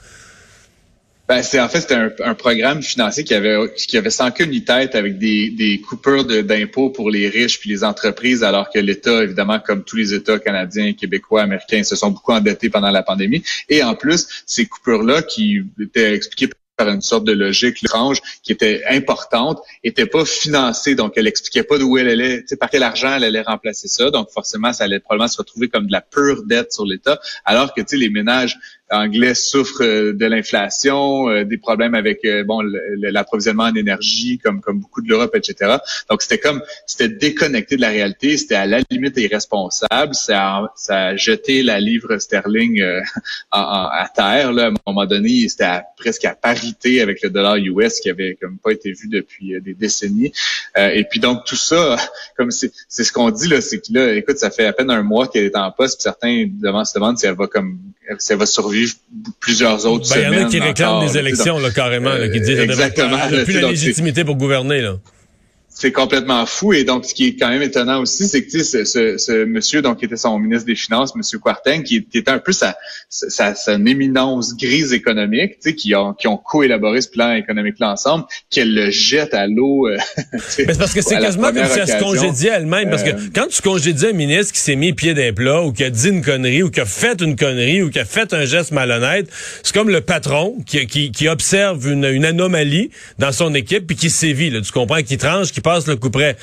Ben, 1.30 1.44
c'est 1.44 1.59
en 1.59 1.68
fait 1.68 1.81
c'était 1.81 2.07
un, 2.24 2.33
programme 2.36 2.81
financier 2.81 3.25
qui 3.25 3.33
avait 3.33 3.57
qui 3.75 3.98
avait 3.98 4.09
sans 4.09 4.31
queue 4.31 4.45
ni 4.45 4.63
tête 4.63 4.95
avec 4.95 5.18
des, 5.18 5.50
des 5.50 5.81
coupures 5.81 6.24
d'impôts 6.24 6.89
pour 6.89 7.12
les 7.12 7.27
riches 7.27 7.59
puis 7.59 7.69
les 7.69 7.83
entreprises 7.83 8.45
alors 8.45 8.69
que 8.69 8.80
l'État 8.80 9.24
évidemment 9.25 9.59
comme 9.59 9.83
tous 9.83 9.98
les 9.98 10.13
États 10.13 10.39
canadiens, 10.39 10.94
québécois, 10.94 11.42
américains 11.42 11.83
se 11.83 11.98
sont 11.98 12.12
beaucoup 12.12 12.31
endettés 12.31 12.69
pendant 12.69 12.92
la 12.92 13.04
pandémie 13.04 13.44
et 13.68 13.83
en 13.83 13.94
plus 13.94 14.25
ces 14.45 14.68
coupures 14.68 15.04
là 15.04 15.21
qui 15.21 15.63
étaient 15.81 16.15
expliquées 16.15 16.48
par 16.77 16.88
une 16.89 17.01
sorte 17.01 17.25
de 17.25 17.33
logique 17.33 17.83
étrange 17.83 18.21
qui 18.44 18.51
était 18.51 18.83
importante, 18.88 19.59
était 19.83 20.06
pas 20.06 20.24
financée. 20.24 20.95
Donc, 20.95 21.13
elle 21.15 21.27
expliquait 21.27 21.63
pas 21.63 21.77
d'où 21.77 21.97
elle 21.97 22.07
allait, 22.07 22.45
par 22.59 22.69
quel 22.69 22.83
argent 22.83 23.15
elle 23.15 23.24
allait 23.24 23.41
remplacer 23.41 23.88
ça. 23.88 24.12
Donc, 24.12 24.29
forcément, 24.29 24.71
ça 24.71 24.85
allait 24.85 25.00
probablement 25.00 25.27
se 25.27 25.38
retrouver 25.38 25.68
comme 25.68 25.88
de 25.88 25.91
la 25.91 26.01
pure 26.01 26.44
dette 26.44 26.71
sur 26.71 26.85
l'État, 26.85 27.19
alors 27.44 27.74
que, 27.74 27.81
tu 27.81 27.88
sais, 27.89 27.97
les 27.97 28.09
ménages 28.09 28.57
anglais 28.89 29.36
souffrent 29.36 29.84
euh, 29.84 30.13
de 30.13 30.25
l'inflation, 30.25 31.30
euh, 31.30 31.44
des 31.44 31.57
problèmes 31.57 31.95
avec 31.95 32.24
euh, 32.25 32.44
bon 32.44 32.62
l'approvisionnement 32.98 33.63
en 33.63 33.75
énergie, 33.75 34.39
comme 34.39 34.62
comme 34.62 34.80
beaucoup 34.80 35.01
de 35.01 35.10
l'Europe, 35.10 35.36
etc. 35.36 35.78
Donc 36.10 36.22
c'était 36.22 36.38
comme 36.38 36.62
c'était 36.86 37.10
déconnecté 37.10 37.75
de 37.75 37.81
la 37.81 37.89
réalité, 37.89 38.38
c'était 38.38 38.56
à 38.56 38.66
la 38.66 38.80
limite 38.89 39.18
irresponsable, 39.18 40.16
ça 40.16 40.39
a, 40.39 40.74
ça 40.75 40.98
a 41.07 41.16
jeté 41.16 41.63
la 41.63 41.80
livre 41.80 42.18
sterling 42.18 42.84
à 43.51 44.10
terre. 44.16 44.54
Là. 44.54 44.66
À 44.66 44.68
un 44.68 44.74
moment 44.86 45.06
donné, 45.06 45.48
c'était 45.50 45.81
presque 45.98 46.25
à 46.25 46.36
parité 46.36 47.01
avec 47.01 47.22
le 47.22 47.30
dollar 47.30 47.57
US 47.57 48.00
qui 48.00 48.10
avait 48.10 48.38
comme 48.40 48.57
pas 48.57 48.72
été 48.72 48.92
vu 48.92 49.07
depuis 49.07 49.60
des 49.62 49.74
décennies. 49.74 50.31
et 50.78 51.04
puis 51.10 51.19
donc 51.19 51.45
tout 51.45 51.56
ça, 51.56 51.98
comme 52.38 52.51
c'est 52.51 52.72
c'est 52.88 53.04
ce 53.04 53.12
qu'on 53.12 53.31
dit 53.31 53.48
là, 53.48 53.62
c'est 53.62 53.80
que 53.80 53.94
là, 53.94 54.13
écoute, 54.13 54.38
ça 54.38 54.50
fait 54.50 54.66
à 54.66 54.74
peine 54.74 54.92
un 54.92 55.04
mois 55.04 55.28
qu'elle 55.28 55.45
est 55.45 55.57
en 55.57 55.72
poste, 55.72 55.98
puis 55.98 56.04
certains 56.04 56.45
devant 56.50 56.86
se 56.86 56.94
demandent 56.94 57.18
si 57.18 57.25
elle 57.25 57.36
va 57.36 57.48
comme 57.48 57.80
elle 58.07 58.38
va 58.38 58.45
survivre 58.45 58.94
plusieurs 59.39 59.86
autres 59.86 60.09
ben, 60.09 60.31
Il 60.31 60.38
y 60.38 60.42
en 60.42 60.45
a 60.45 60.50
qui 60.50 60.59
réclament 60.59 61.06
des 61.06 61.18
élections, 61.18 61.59
là, 61.59 61.71
carrément, 61.71 62.15
qui 62.31 62.39
disent 62.39 62.59
exactement, 62.59 63.18
plus 63.44 63.59
la 63.59 63.69
légitimité 63.69 64.24
pour 64.24 64.36
gouverner. 64.36 64.81
Là 64.81 64.98
c'est 65.79 65.91
complètement 65.91 66.45
fou. 66.47 66.74
Et 66.74 66.83
donc, 66.83 67.06
ce 67.06 67.13
qui 67.13 67.27
est 67.27 67.35
quand 67.35 67.50
même 67.50 67.62
étonnant 67.62 68.01
aussi, 68.01 68.27
c'est 68.27 68.44
que 68.44 68.63
ce, 68.63 68.83
ce, 68.83 69.18
ce, 69.19 69.45
monsieur, 69.45 69.83
donc, 69.83 70.00
qui 70.00 70.06
était 70.06 70.18
son 70.18 70.39
ministre 70.39 70.65
des 70.65 70.75
Finances, 70.75 71.15
monsieur 71.15 71.38
Quartin, 71.38 71.83
qui, 71.83 71.97
était 71.97 72.31
un 72.31 72.39
peu 72.39 72.51
sa, 72.51 72.75
sa, 73.09 73.53
sa 73.53 73.74
éminence 73.74 74.56
grise 74.57 74.91
économique, 74.91 75.59
tu 75.62 75.69
sais, 75.69 75.75
qui 75.75 75.94
ont, 75.94 76.13
qui 76.13 76.27
ont 76.27 76.38
co-élaboré 76.38 77.01
ce 77.01 77.09
plan 77.09 77.33
économique-là 77.33 77.91
ensemble, 77.91 78.25
qu'elle 78.50 78.74
le 78.74 78.89
jette 78.89 79.35
à 79.35 79.45
l'eau. 79.45 79.88
Euh, 79.88 79.97
c'est 80.47 80.65
parce 80.65 80.94
que 80.95 81.01
c'est 81.03 81.19
quasiment 81.19 81.51
comme 81.53 81.65
si 81.65 81.80
elle 81.80 81.88
se 81.88 82.00
congédiait 82.00 82.51
elle-même. 82.56 82.89
Parce 82.89 83.03
que 83.03 83.12
euh, 83.12 83.30
quand 83.35 83.47
tu 83.47 83.62
congédies 83.62 84.07
un 84.07 84.13
ministre 84.13 84.53
qui 84.53 84.59
s'est 84.59 84.75
mis 84.75 84.94
pied 84.94 85.13
d'un 85.13 85.31
plat, 85.31 85.62
ou 85.62 85.73
qui 85.73 85.83
a 85.83 85.91
dit 85.91 86.09
une 86.09 86.23
connerie, 86.23 86.63
ou 86.63 86.71
qui 86.71 86.80
a 86.80 86.85
fait 86.85 87.21
une 87.21 87.35
connerie, 87.35 87.83
ou 87.83 87.91
qui 87.91 88.00
a 88.00 88.06
fait 88.06 88.33
un 88.33 88.45
geste 88.45 88.71
malhonnête, 88.71 89.30
c'est 89.62 89.75
comme 89.75 89.89
le 89.89 90.01
patron 90.01 90.57
qui, 90.65 90.88
qui, 90.88 91.12
qui 91.12 91.27
observe 91.27 91.88
une, 91.88 92.06
une 92.06 92.25
anomalie 92.25 92.89
dans 93.19 93.31
son 93.31 93.53
équipe, 93.53 93.85
puis 93.85 93.95
qui 93.95 94.09
sévit, 94.09 94.50
là, 94.50 94.62
tu 94.62 94.71
comprends, 94.71 95.03
qui 95.03 95.18
tranche, 95.18 95.51
qui 95.51 95.62
passe 95.68 95.88
le 95.88 95.98
coup 95.98 96.10
près. 96.10 96.38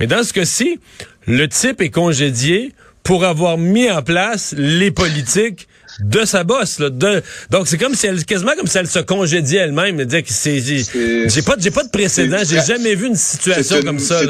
Mais 0.00 0.08
dans 0.08 0.24
ce 0.24 0.32
cas-ci, 0.32 0.80
le 1.28 1.46
type 1.46 1.80
est 1.80 1.90
congédié 1.90 2.72
pour 3.04 3.24
avoir 3.24 3.56
mis 3.56 3.88
en 3.88 4.02
place 4.02 4.52
les 4.56 4.90
politiques 4.90 5.68
de 6.00 6.24
sa 6.24 6.42
bosse. 6.42 6.80
Là, 6.80 6.90
de, 6.90 7.22
donc 7.50 7.68
c'est 7.68 7.78
comme 7.78 7.94
si 7.94 8.08
elle, 8.08 8.24
quasiment 8.24 8.52
comme 8.56 8.66
si 8.66 8.78
elle 8.78 8.88
se 8.88 8.98
congédiait 8.98 9.60
elle-même, 9.60 10.04
dire 10.04 10.24
que 10.24 10.32
c'est, 10.32 10.58
j'ai 10.60 11.42
pas, 11.42 11.54
j'ai 11.56 11.70
pas 11.70 11.84
de 11.84 11.90
précédent, 11.90 12.38
j'ai 12.44 12.60
jamais 12.62 12.96
vu 12.96 13.06
une 13.06 13.14
situation 13.14 13.80
comme 13.82 14.00
ça 14.00 14.22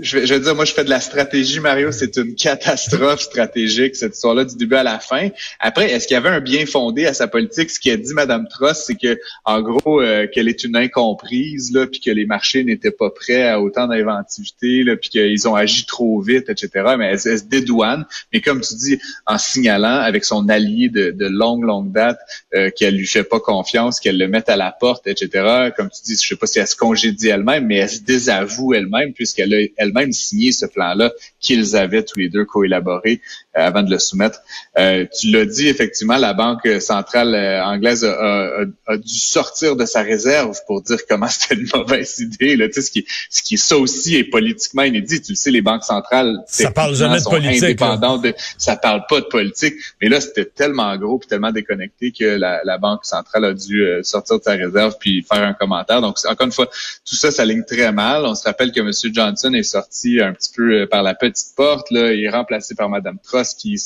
je 0.00 0.18
vais, 0.18 0.26
je 0.26 0.34
vais 0.34 0.40
dire, 0.40 0.54
moi, 0.54 0.64
je 0.64 0.72
fais 0.72 0.84
de 0.84 0.90
la 0.90 1.00
stratégie, 1.00 1.60
Mario. 1.60 1.92
C'est 1.92 2.16
une 2.16 2.34
catastrophe 2.34 3.20
stratégique, 3.20 3.96
cette 3.96 4.14
histoire-là, 4.14 4.44
du 4.44 4.56
début 4.56 4.76
à 4.76 4.82
la 4.82 4.98
fin. 4.98 5.28
Après, 5.60 5.90
est-ce 5.90 6.06
qu'il 6.06 6.14
y 6.14 6.18
avait 6.18 6.28
un 6.28 6.40
bien 6.40 6.66
fondé 6.66 7.06
à 7.06 7.14
sa 7.14 7.28
politique? 7.28 7.70
Ce 7.70 7.80
qu'a 7.80 7.96
dit 7.96 8.14
Mme 8.14 8.46
Truss, 8.48 8.84
c'est 8.86 8.94
que, 8.94 9.18
en 9.44 9.60
gros, 9.60 10.00
euh, 10.00 10.26
qu'elle 10.26 10.48
est 10.48 10.64
une 10.64 10.76
incomprise, 10.76 11.72
là, 11.72 11.86
puis 11.86 12.00
que 12.00 12.10
les 12.10 12.26
marchés 12.26 12.64
n'étaient 12.64 12.90
pas 12.90 13.10
prêts 13.10 13.46
à 13.48 13.60
autant 13.60 13.86
d'inventivité, 13.86 14.84
là, 14.84 14.96
puis 14.96 15.10
qu'ils 15.10 15.48
ont 15.48 15.54
agi 15.54 15.84
trop 15.86 16.20
vite, 16.20 16.48
etc. 16.48 16.94
Mais 16.98 17.06
elle, 17.12 17.18
se 17.20 17.44
dédouane. 17.44 18.06
Mais 18.32 18.40
comme 18.40 18.60
tu 18.60 18.74
dis, 18.74 18.98
en 19.26 19.38
signalant 19.38 20.00
avec 20.00 20.24
son 20.24 20.48
allié 20.48 20.88
de, 20.88 21.10
de 21.10 21.26
longue, 21.26 21.64
longue 21.64 21.92
date 21.92 22.18
euh, 22.54 22.70
qu'elle 22.70 22.96
lui 22.96 23.06
fait 23.06 23.24
pas 23.24 23.40
confiance, 23.40 24.00
qu'elle 24.00 24.18
le 24.18 24.28
mette 24.28 24.48
à 24.48 24.56
la 24.56 24.72
porte, 24.72 25.06
etc. 25.06 25.70
Comme 25.76 25.90
tu 25.90 26.02
dis, 26.04 26.20
je 26.20 26.28
sais 26.28 26.36
pas 26.36 26.46
si 26.46 26.58
elle 26.58 26.66
se 26.66 26.76
congédie 26.76 27.28
elle-même, 27.28 27.66
mais 27.66 27.76
elle 27.76 27.90
se 27.90 28.00
désavoue 28.00 28.74
elle-même 28.74 29.12
puisqu'elle 29.12 29.52
a 29.54 29.57
elle-même 29.76 30.12
signé 30.12 30.52
ce 30.52 30.66
plan-là 30.66 31.12
qu'ils 31.40 31.76
avaient 31.76 32.02
tous 32.02 32.18
les 32.18 32.28
deux 32.28 32.44
coélaboré 32.44 33.20
euh, 33.56 33.60
avant 33.60 33.82
de 33.82 33.90
le 33.90 33.98
soumettre. 33.98 34.40
Euh, 34.78 35.06
tu 35.18 35.30
l'as 35.30 35.44
dit, 35.44 35.68
effectivement, 35.68 36.16
la 36.16 36.34
Banque 36.34 36.66
centrale 36.80 37.34
euh, 37.34 37.64
anglaise 37.64 38.04
a, 38.04 38.64
dû 38.96 39.18
sortir 39.18 39.76
de 39.76 39.84
sa 39.84 40.02
réserve 40.02 40.58
pour 40.66 40.82
dire 40.82 40.98
comment 41.08 41.28
c'était 41.28 41.60
une 41.60 41.68
mauvaise 41.74 42.18
idée. 42.18 42.56
Là. 42.56 42.68
Tu 42.68 42.74
sais, 42.74 42.82
ce, 42.82 42.90
qui, 42.90 43.06
ce 43.30 43.42
qui, 43.42 43.58
ça 43.58 43.76
aussi, 43.76 44.16
est 44.16 44.24
politiquement 44.24 44.82
inédit. 44.82 45.20
Tu 45.20 45.32
le 45.32 45.36
sais, 45.36 45.50
les 45.50 45.62
banques 45.62 45.84
centrales 45.84 46.38
ça 46.46 46.70
parle 46.70 46.94
jamais 46.94 47.18
de 47.18 47.24
politique, 47.24 47.62
indépendantes. 47.62 48.22
De, 48.22 48.34
ça 48.56 48.76
parle 48.76 49.04
pas 49.08 49.20
de 49.20 49.26
politique. 49.26 49.74
Mais 50.00 50.08
là, 50.08 50.20
c'était 50.20 50.44
tellement 50.44 50.96
gros 50.96 51.18
puis 51.18 51.28
tellement 51.28 51.52
déconnecté 51.52 52.12
que 52.12 52.24
la, 52.24 52.60
la 52.64 52.78
Banque 52.78 53.04
centrale 53.04 53.44
a 53.44 53.54
dû 53.54 53.84
sortir 54.02 54.38
de 54.38 54.44
sa 54.44 54.52
réserve 54.52 54.96
puis 54.98 55.22
faire 55.22 55.42
un 55.42 55.54
commentaire. 55.54 56.00
Donc, 56.00 56.16
encore 56.26 56.46
une 56.46 56.52
fois, 56.52 56.66
tout 56.66 57.16
ça, 57.16 57.30
ça 57.30 57.44
ligne 57.44 57.64
très 57.64 57.92
mal. 57.92 58.24
On 58.24 58.34
se 58.34 58.44
rappelle 58.44 58.72
que 58.72 58.80
M. 58.80 58.90
Johnson 59.12 59.47
Johnson 59.48 59.54
est 59.54 59.62
sorti 59.62 60.20
un 60.20 60.32
petit 60.32 60.50
peu 60.54 60.86
par 60.86 61.02
la 61.02 61.14
petite 61.14 61.54
porte. 61.56 61.90
Là, 61.90 62.12
il 62.12 62.24
est 62.24 62.30
remplacé 62.30 62.74
par 62.74 62.88
Mme 62.88 63.18
Truss 63.22 63.54
qui 63.54 63.76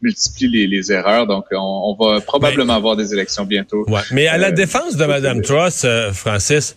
multiplie 0.00 0.66
les, 0.66 0.92
erreurs. 0.92 1.26
Donc, 1.26 1.46
on, 1.52 1.96
va 1.98 2.20
probablement 2.20 2.74
avoir 2.74 2.96
des 2.96 3.12
élections 3.12 3.44
bientôt. 3.44 3.84
Ouais, 3.88 4.00
mais 4.10 4.26
à 4.26 4.38
la 4.38 4.50
défense 4.50 4.96
de 4.96 5.04
Mme 5.04 5.42
Truss, 5.42 5.86
Francis, 6.12 6.76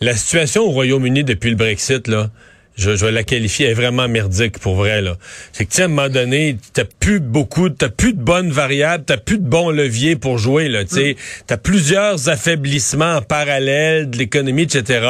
la 0.00 0.14
situation 0.14 0.62
au 0.62 0.70
Royaume-Uni 0.70 1.24
depuis 1.24 1.50
le 1.50 1.56
Brexit, 1.56 2.08
là, 2.08 2.30
je, 2.76 2.90
vais 2.90 3.12
la 3.12 3.24
qualifier, 3.24 3.70
est 3.70 3.74
vraiment 3.74 4.08
merdique 4.08 4.58
pour 4.58 4.76
vrai. 4.76 5.00
là. 5.00 5.16
C'est 5.52 5.64
que, 5.64 5.72
tu 5.72 5.82
à 5.82 5.86
un 5.86 5.88
moment 5.88 6.08
donné, 6.08 6.58
t'as 6.72 6.84
plus 6.84 7.20
beaucoup, 7.20 7.70
t'as 7.70 7.88
plus 7.88 8.12
de 8.12 8.20
bonnes 8.20 8.50
variables, 8.50 9.04
t'as 9.04 9.16
plus 9.16 9.38
de 9.38 9.48
bons 9.48 9.70
leviers 9.70 10.16
pour 10.16 10.38
jouer. 10.38 10.68
Là, 10.68 10.84
tu 10.84 11.12
mm. 11.12 11.14
T'as 11.46 11.56
plusieurs 11.56 12.28
affaiblissements 12.28 13.16
en 13.16 13.22
parallèle 13.22 14.10
de 14.10 14.18
l'économie, 14.18 14.62
etc. 14.62 15.06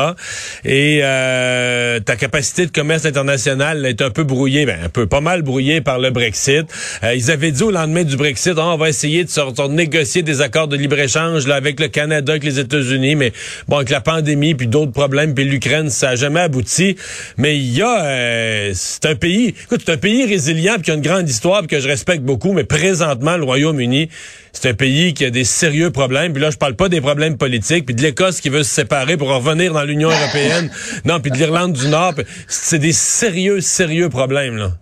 Et 0.65 1.01
euh, 1.03 1.99
ta 2.01 2.17
capacité 2.17 2.67
de 2.67 2.71
commerce 2.71 3.05
international 3.05 3.85
est 3.85 4.01
un 4.01 4.11
peu 4.11 4.25
brouillée, 4.25 4.67
ben, 4.67 4.79
un 4.85 4.89
peu, 4.89 5.07
pas 5.07 5.21
mal 5.21 5.43
brouillée 5.43 5.81
par 5.81 5.99
le 5.99 6.11
Brexit. 6.11 6.67
Euh, 7.03 7.15
ils 7.15 7.31
avaient 7.31 7.51
dit 7.51 7.63
au 7.63 7.71
lendemain 7.71 8.05
du 8.05 8.17
Brexit, 8.17 8.55
oh, 8.57 8.61
on 8.61 8.77
va 8.77 8.89
essayer 8.89 9.25
de, 9.25 9.31
sortir, 9.31 9.69
négocier 9.69 10.23
des 10.23 10.41
accords 10.41 10.69
de 10.69 10.77
libre-échange 10.77 11.47
là 11.47 11.57
avec 11.57 11.81
le 11.81 11.89
Canada, 11.89 12.33
avec 12.33 12.45
les 12.45 12.61
États-Unis, 12.61 13.17
mais 13.17 13.33
bon, 13.67 13.77
avec 13.77 13.91
la 13.91 14.01
pandémie, 14.01 14.55
puis 14.55 14.69
d'autres 14.69 14.93
problèmes, 14.93 15.35
puis 15.35 15.45
l'Ukraine, 15.45 15.91
ça 15.91 16.11
a 16.11 16.17
jamais 16.17 16.41
abouti. 16.41 16.97
Mais 17.37 17.56
il 17.57 17.77
y 17.77 17.83
a, 17.83 18.05
euh, 18.05 18.73
c'est 18.75 19.07
un 19.07 19.15
pays, 19.15 19.49
écoute, 19.49 19.83
c'est 19.85 19.93
un 19.93 19.97
pays 19.97 20.27
résilient 20.27 20.75
puis 20.75 20.85
qui 20.85 20.91
a 20.91 20.95
une 20.95 21.03
grande 21.03 21.29
histoire 21.29 21.61
puis 21.61 21.69
que 21.69 21.81
je 21.81 21.89
respecte 21.89 22.23
beaucoup, 22.23 22.53
mais 22.53 22.65
présentement, 22.65 23.37
le 23.37 23.45
Royaume-Uni, 23.45 24.09
c'est 24.53 24.69
un 24.71 24.75
pays 24.75 25.15
qui 25.15 25.25
a 25.25 25.31
des 25.31 25.45
sérieux 25.45 25.91
problèmes. 25.91 26.33
Puis 26.33 26.43
là, 26.43 26.51
je 26.51 26.57
parle 26.57 26.77
pas 26.77 26.89
des 26.89 27.01
problèmes 27.01 27.37
politiques, 27.37 27.87
puis 27.87 27.95
de 27.95 28.03
l'Écosse 28.03 28.41
qui 28.41 28.49
veut 28.49 28.63
se 28.63 28.75
séparer 28.75 29.17
pour 29.17 29.29
revenir 29.29 29.73
dans 29.73 29.85
l'Union 29.85 30.11
européenne. 30.11 30.71
non, 31.05 31.21
puis 31.21 31.31
de 31.31 31.37
l'Irlande 31.37 31.73
du 31.73 31.89
Nord. 31.89 32.15
C'est 32.47 32.79
des 32.79 32.93
sérieux, 32.93 33.61
sérieux 33.61 34.09
problèmes, 34.09 34.57
là. 34.57 34.73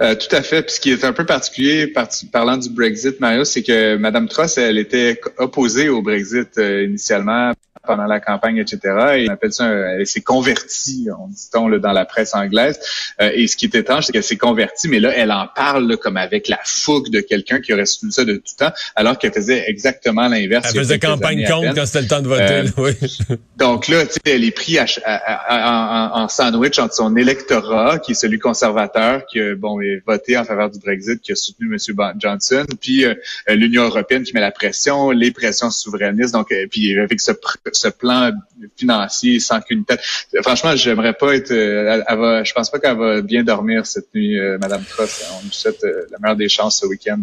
Euh, 0.00 0.14
tout 0.14 0.34
à 0.34 0.42
fait. 0.42 0.62
Puis 0.62 0.76
ce 0.76 0.80
qui 0.80 0.90
est 0.90 1.04
un 1.04 1.12
peu 1.12 1.26
particulier, 1.26 1.92
parlant 2.32 2.56
du 2.56 2.70
Brexit, 2.70 3.20
Mario, 3.20 3.44
c'est 3.44 3.62
que 3.62 3.96
Mme 3.96 4.28
Truss, 4.28 4.58
elle 4.58 4.78
était 4.78 5.20
opposée 5.38 5.88
au 5.88 6.02
Brexit 6.02 6.58
euh, 6.58 6.84
initialement 6.84 7.52
pendant 7.86 8.06
la 8.06 8.20
campagne, 8.20 8.58
etc. 8.58 8.78
Et 9.16 9.28
on 9.28 9.32
appelle 9.32 9.52
ça, 9.52 9.68
elle 9.68 10.06
s'est 10.06 10.20
convertie, 10.20 11.08
on 11.18 11.28
dit-on 11.28 11.68
dans 11.78 11.92
la 11.92 12.04
presse 12.04 12.34
anglaise. 12.34 12.78
Euh, 13.20 13.30
et 13.34 13.46
ce 13.46 13.56
qui 13.56 13.66
est 13.66 13.74
étrange, 13.74 14.06
c'est 14.06 14.12
qu'elle 14.12 14.24
s'est 14.24 14.36
convertie, 14.36 14.88
mais 14.88 15.00
là, 15.00 15.12
elle 15.14 15.32
en 15.32 15.46
parle 15.54 15.96
comme 15.98 16.16
avec 16.16 16.48
la 16.48 16.58
fougue 16.64 17.10
de 17.10 17.20
quelqu'un 17.20 17.60
qui 17.60 17.72
aurait 17.72 17.86
su 17.86 18.10
ça 18.10 18.24
de 18.24 18.34
tout 18.36 18.56
temps, 18.58 18.72
alors 18.96 19.18
qu'elle 19.18 19.32
faisait 19.32 19.64
exactement 19.68 20.28
l'inverse. 20.28 20.70
Elle 20.70 20.80
faisait 20.80 20.98
campagne 20.98 21.46
contre 21.46 21.74
quand 21.74 21.86
c'était 21.86 22.02
le 22.02 22.08
temps 22.08 22.22
de 22.22 22.28
voter. 22.28 22.42
Euh, 22.42 22.64
oui. 22.78 22.92
donc 23.56 23.88
là, 23.88 24.04
tu 24.06 24.12
sais, 24.12 24.20
elle 24.26 24.44
est 24.44 24.50
prise 24.50 25.00
en, 25.48 26.28
sandwich 26.28 26.78
entre 26.78 26.94
son 26.94 27.16
électorat, 27.16 27.98
qui 27.98 28.12
est 28.12 28.14
celui 28.14 28.38
conservateur, 28.38 29.26
qui 29.26 29.40
a 29.40 29.54
bon, 29.64 29.80
est 29.80 30.02
voté 30.06 30.36
en 30.36 30.44
faveur 30.44 30.70
du 30.70 30.78
Brexit, 30.78 31.20
qui 31.20 31.32
a 31.32 31.36
soutenu 31.36 31.72
M. 31.72 31.78
Johnson, 32.18 32.64
puis 32.80 33.04
euh, 33.04 33.14
l'Union 33.48 33.84
européenne 33.84 34.22
qui 34.22 34.34
met 34.34 34.40
la 34.40 34.52
pression, 34.52 35.10
les 35.10 35.30
pressions 35.30 35.70
souverainistes, 35.70 36.34
donc 36.34 36.52
puis 36.70 36.98
avec 36.98 37.20
ce 37.20 37.32
ce 37.72 37.88
plan 37.88 38.30
financier 38.76 39.40
sans 39.40 39.60
qu'une 39.60 39.84
tête. 39.84 40.00
Franchement, 40.42 40.76
j'aimerais 40.76 41.12
pas 41.12 41.34
être. 41.34 41.50
Euh, 41.50 42.02
elle, 42.08 42.18
va, 42.18 42.44
je 42.44 42.52
pense 42.52 42.70
pas 42.70 42.78
qu'elle 42.78 42.96
va 42.96 43.20
bien 43.22 43.44
dormir 43.44 43.86
cette 43.86 44.14
nuit, 44.14 44.38
euh, 44.38 44.58
Madame 44.60 44.82
Truss. 44.84 45.24
On 45.38 45.44
lui 45.44 45.52
souhaite 45.52 45.82
euh, 45.84 46.06
la 46.10 46.18
meilleure 46.18 46.36
des 46.36 46.48
chances 46.48 46.80
ce 46.80 46.86
week-end. 46.86 47.22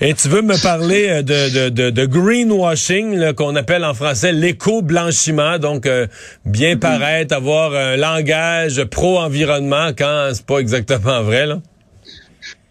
Et 0.00 0.14
tu 0.14 0.28
veux 0.28 0.42
me 0.42 0.60
parler 0.62 1.22
de, 1.22 1.68
de, 1.68 1.90
de, 1.90 2.06
greenwashing, 2.06 3.32
qu'on 3.34 3.56
appelle 3.56 3.84
en 3.84 3.94
français 3.94 4.32
l'éco-blanchiment, 4.32 5.58
donc 5.58 5.88
bien 6.44 6.74
mm-hmm. 6.74 6.78
paraître, 6.78 7.34
avoir 7.34 7.74
un 7.74 7.96
langage 7.96 8.84
pro-environnement 8.84 9.90
quand 9.96 10.30
c'est 10.32 10.46
pas 10.46 10.58
exactement 10.58 11.22
vrai, 11.22 11.46
là? 11.46 11.60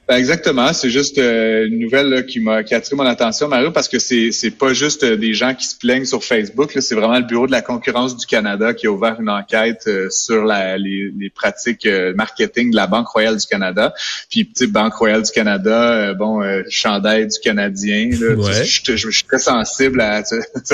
Ben 0.08 0.18
exactement, 0.18 0.72
c'est 0.72 0.92
juste 0.92 1.18
euh, 1.18 1.66
une 1.66 1.80
nouvelle 1.80 2.28
qui 2.28 2.40
m'a 2.40 2.62
qui 2.62 2.76
a 2.76 2.78
attiré 2.78 2.96
mon 2.96 3.08
attention, 3.08 3.48
Mario, 3.48 3.72
parce 3.72 3.88
que 3.88 3.98
c'est 3.98 4.32
c'est 4.32 4.52
pas 4.52 4.72
juste 4.72 5.04
euh, 5.04 5.18
des 5.18 5.34
gens 5.34 5.56
qui 5.56 5.66
se 5.66 5.76
plaignent 5.76 6.06
sur 6.06 6.24
Facebook. 6.24 6.78
C'est 6.80 6.94
vraiment 6.94 7.18
le 7.18 7.26
bureau 7.26 7.48
de 7.48 7.52
la 7.52 7.64
concurrence 7.64 8.16
du 8.16 8.28
Canada 8.28 8.76
qui 8.76 8.86
a 8.86 8.92
ouvert 8.92 9.20
une 9.20 9.32
enquête 9.32 9.86
euh, 9.88 10.08
sur 10.12 10.46
la, 10.46 10.78
les, 10.78 11.12
les, 11.18 11.32
pratiques 11.32 11.88
marketing 12.16 12.70
de 12.70 12.76
la 12.76 12.86
Banque 12.86 13.08
royale 13.08 13.38
du 13.38 13.48
Canada. 13.48 13.96
Puis 14.30 14.46
petite 14.46 14.72
Banque 14.72 14.94
royale 14.94 15.24
du 15.24 15.32
Canada, 15.32 16.14
bon, 16.14 16.42
chandail 16.70 17.28
du 17.28 17.40
Canadien. 17.40 18.12
Là, 18.12 18.36
je, 18.64 18.96
je, 18.96 19.10
suis 19.10 19.24
très 19.24 19.40
sensible 19.40 20.02
à 20.02 20.22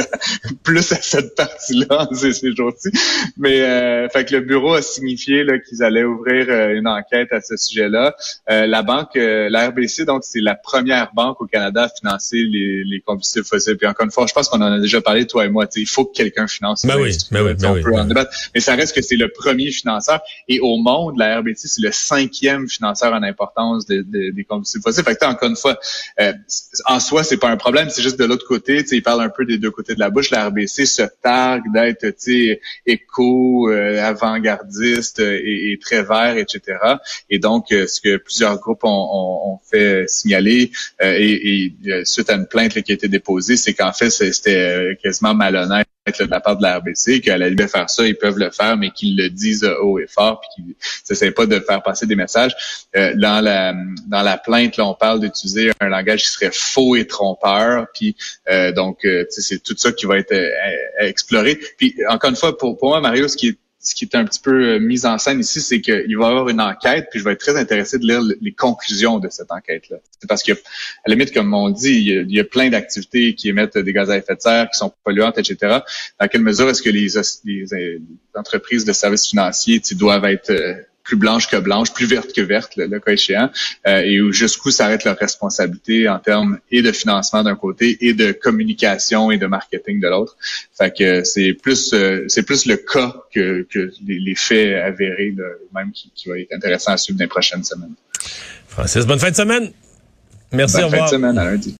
plus 0.63 0.91
à 0.91 0.95
cette 1.01 1.35
partie-là 1.35 2.09
ces, 2.13 2.33
ces 2.33 2.53
jours-ci. 2.53 2.89
Mais 3.37 3.59
fait 4.09 4.25
que 4.25 4.35
le 4.35 4.41
bureau 4.41 4.73
a 4.73 4.81
signifié 4.81 5.45
qu'ils 5.67 5.83
allaient 5.83 6.03
ouvrir 6.03 6.49
une 6.71 6.87
enquête 6.87 7.31
à 7.31 7.39
ce 7.39 7.55
sujet-là. 7.55 8.13
la 8.47 8.83
banque 8.83 9.17
la 9.49 9.69
RBC, 9.69 10.05
donc, 10.05 10.23
c'est 10.23 10.41
la 10.41 10.55
première 10.55 11.11
banque 11.13 11.41
au 11.41 11.45
Canada 11.45 11.83
à 11.83 11.89
financer 11.89 12.37
les, 12.37 12.83
les 12.83 13.01
combustibles 13.01 13.45
fossiles. 13.45 13.77
Puis 13.77 13.87
encore 13.87 14.05
une 14.05 14.11
fois, 14.11 14.25
je 14.27 14.33
pense 14.33 14.49
qu'on 14.49 14.61
en 14.61 14.73
a 14.73 14.79
déjà 14.79 15.01
parlé, 15.01 15.25
toi 15.27 15.45
et 15.45 15.49
moi. 15.49 15.65
Il 15.75 15.87
faut 15.87 16.05
que 16.05 16.13
quelqu'un 16.13 16.47
finance. 16.47 16.85
Ben 16.85 16.97
oui, 16.99 17.15
ben 17.31 17.43
oui, 17.43 17.53
ben 17.53 17.81
on 17.85 17.99
en 17.99 18.05
débattre. 18.05 18.31
Mais 18.53 18.61
ça 18.61 18.75
reste 18.75 18.95
que 18.95 19.01
c'est 19.01 19.15
le 19.15 19.29
premier 19.29 19.71
financeur. 19.71 20.21
Et 20.47 20.59
au 20.59 20.77
monde, 20.77 21.17
la 21.17 21.39
RBC, 21.39 21.67
c'est 21.67 21.81
le 21.81 21.91
cinquième 21.91 22.67
financeur 22.67 23.13
en 23.13 23.23
importance 23.23 23.85
des 23.85 24.45
combustibles 24.47 24.83
fossiles. 24.83 25.03
Fait 25.03 25.15
que, 25.15 25.25
encore 25.25 25.49
une 25.49 25.55
fois, 25.55 25.79
euh, 26.19 26.33
en 26.85 26.99
soi, 26.99 27.23
c'est 27.23 27.37
pas 27.37 27.49
un 27.49 27.57
problème. 27.57 27.89
C'est 27.89 28.01
juste 28.01 28.19
de 28.19 28.25
l'autre 28.25 28.45
côté. 28.47 28.83
Il 28.91 29.03
parle 29.03 29.21
un 29.21 29.29
peu 29.29 29.45
des 29.45 29.57
deux 29.57 29.71
côtés 29.71 29.95
de 29.95 29.99
la 29.99 30.09
bouche. 30.09 30.31
La 30.31 30.47
RBC 30.47 30.85
se 30.85 31.03
targue 31.21 31.71
d'être 31.73 32.05
éco, 32.85 33.69
euh, 33.69 34.01
avant-gardiste 34.01 35.19
et, 35.19 35.71
et, 35.71 35.79
très 35.79 36.03
vert, 36.03 36.37
etc. 36.37 36.77
Et 37.29 37.39
donc, 37.39 37.71
euh, 37.71 37.87
ce 37.87 38.01
que 38.01 38.17
plusieurs 38.17 38.59
groupes 38.59 38.83
ont, 38.83 39.09
on, 39.11 39.59
fait 39.69 40.05
signaler 40.07 40.71
euh, 41.01 41.15
et, 41.17 41.73
et, 41.85 42.05
suite 42.05 42.29
à 42.29 42.33
une 42.33 42.47
plainte 42.47 42.81
qui 42.81 42.91
a 42.91 42.95
été 42.95 43.07
déposée, 43.07 43.55
c'est 43.55 43.73
qu'en 43.73 43.93
fait, 43.93 44.09
c'était 44.09 44.55
euh, 44.55 44.95
quasiment 45.01 45.33
malhonnête 45.33 45.87
de 46.07 46.25
la 46.25 46.39
part 46.39 46.57
de 46.57 46.63
la 46.63 46.79
RBC, 46.79 47.21
qu'à 47.21 47.37
la 47.37 47.47
limite 47.47 47.69
faire 47.69 47.89
ça, 47.89 48.07
ils 48.07 48.17
peuvent 48.17 48.39
le 48.39 48.49
faire, 48.49 48.75
mais 48.75 48.89
qu'ils 48.89 49.15
le 49.15 49.29
disent 49.29 49.69
haut 49.81 49.99
et 49.99 50.07
fort, 50.07 50.41
puis 50.41 50.49
qu'ils 50.55 50.75
n'essaient 51.09 51.31
pas 51.31 51.45
de 51.45 51.59
faire 51.59 51.83
passer 51.83 52.07
des 52.07 52.15
messages. 52.15 52.55
Euh, 52.95 53.13
dans 53.15 53.39
la 53.39 53.75
dans 54.07 54.23
la 54.23 54.37
plainte, 54.37 54.77
là, 54.77 54.87
on 54.87 54.95
parle 54.95 55.19
d'utiliser 55.19 55.71
un 55.79 55.89
langage 55.89 56.23
qui 56.23 56.29
serait 56.29 56.51
faux 56.51 56.95
et 56.95 57.05
trompeur, 57.05 57.85
puis 57.93 58.15
donc 58.75 59.07
c'est 59.29 59.61
tout 59.61 59.77
ça 59.77 59.91
qui 59.91 60.07
va 60.07 60.17
être 60.17 60.35
exploré. 60.99 61.59
Puis 61.77 61.95
encore 62.09 62.31
une 62.31 62.35
fois, 62.35 62.57
pour, 62.57 62.77
pour 62.77 62.89
moi, 62.89 62.99
Mario, 62.99 63.27
ce 63.27 63.37
qui 63.37 63.49
est 63.49 63.57
ce 63.81 63.95
qui 63.95 64.05
est 64.05 64.15
un 64.15 64.25
petit 64.25 64.39
peu 64.39 64.75
euh, 64.75 64.79
mis 64.79 65.05
en 65.05 65.17
scène 65.17 65.39
ici, 65.39 65.59
c'est 65.59 65.81
qu'il 65.81 66.17
va 66.17 66.27
y 66.27 66.29
avoir 66.29 66.49
une 66.49 66.61
enquête, 66.61 67.07
puis 67.09 67.19
je 67.19 67.25
vais 67.25 67.33
être 67.33 67.39
très 67.39 67.57
intéressé 67.57 67.97
de 67.97 68.05
lire 68.05 68.21
les 68.39 68.51
conclusions 68.51 69.17
de 69.19 69.27
cette 69.29 69.51
enquête-là. 69.51 69.97
C'est 70.19 70.27
parce 70.27 70.43
que, 70.43 70.51
à 70.51 70.55
la 71.07 71.15
limite, 71.15 71.33
comme 71.33 71.53
on 71.53 71.69
dit, 71.69 72.13
il 72.27 72.31
y 72.31 72.39
a, 72.39 72.43
plein 72.43 72.69
d'activités 72.69 73.33
qui 73.33 73.49
émettent 73.49 73.77
des 73.77 73.93
gaz 73.93 74.11
à 74.11 74.17
effet 74.17 74.35
de 74.35 74.41
serre, 74.41 74.69
qui 74.69 74.77
sont 74.77 74.93
polluantes, 75.03 75.37
etc. 75.37 75.79
Dans 76.19 76.27
quelle 76.27 76.41
mesure 76.41 76.69
est-ce 76.69 76.81
que 76.81 76.89
les, 76.89 77.07
les, 77.45 78.01
entreprises 78.35 78.85
de 78.85 78.93
services 78.93 79.27
financiers 79.27 79.81
doivent 79.93 80.25
être 80.25 80.51
euh, 80.51 80.73
plus 81.11 81.17
blanche 81.17 81.49
que 81.49 81.57
blanche, 81.57 81.93
plus 81.93 82.05
verte 82.05 82.31
que 82.31 82.39
verte, 82.39 82.77
le, 82.77 82.99
cas 82.99 83.11
échéant, 83.11 83.49
euh, 83.85 83.99
et 83.99 84.17
jusqu'où 84.31 84.71
s'arrête 84.71 85.03
leur 85.03 85.17
responsabilité 85.17 86.07
en 86.07 86.19
termes 86.19 86.59
et 86.71 86.81
de 86.81 86.93
financement 86.93 87.43
d'un 87.43 87.55
côté 87.55 87.97
et 87.99 88.13
de 88.13 88.31
communication 88.31 89.29
et 89.29 89.37
de 89.37 89.45
marketing 89.45 89.99
de 89.99 90.07
l'autre. 90.07 90.37
Fait 90.77 90.93
que 90.97 91.25
c'est 91.25 91.53
plus 91.53 91.91
euh, 91.93 92.23
c'est 92.29 92.43
plus 92.43 92.65
le 92.65 92.77
cas 92.77 93.13
que, 93.33 93.67
que 93.69 93.91
les, 94.07 94.35
faits 94.35 94.73
avérés 94.81 95.35
même 95.75 95.91
qui, 95.91 96.11
qui 96.15 96.29
va 96.29 96.39
être 96.39 96.53
intéressant 96.53 96.93
à 96.93 96.97
suivre 96.97 97.19
dans 97.19 97.25
les 97.25 97.29
prochaines 97.29 97.65
semaines. 97.65 97.95
Francis, 98.69 99.05
bonne 99.05 99.19
fin 99.19 99.31
de 99.31 99.35
semaine. 99.35 99.71
Merci, 100.53 100.75
bonne 100.75 100.83
au 100.83 100.87
revoir. 100.87 101.09
Fin 101.09 101.17
de 101.17 101.21
semaine, 101.21 101.37
à 101.37 101.43
lundi. 101.43 101.69